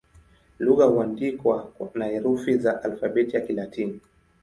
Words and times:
Lugha 0.59 0.85
huandikwa 0.85 1.71
na 1.93 2.05
herufi 2.05 2.57
za 2.57 2.83
Alfabeti 2.83 3.35
ya 3.35 3.41
Kilatini. 3.41 4.01